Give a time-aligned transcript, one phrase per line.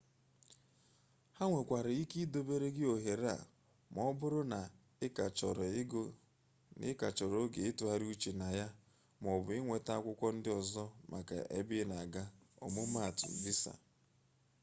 [1.37, 3.37] ha nwekwara ike idobere gị ohere a
[3.93, 4.59] ma ọ bụrụ na
[6.89, 8.67] ị ka chọrọ oge ịtụgharị uche na ya
[9.21, 12.23] maọbụ ịnweta akwụkwọ ndị ọzọ maka ebe ị na-aga
[12.65, 13.73] ọmụmaatụ: visa